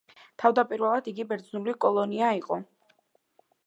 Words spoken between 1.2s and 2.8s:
ბერძნული კოლონია იყო.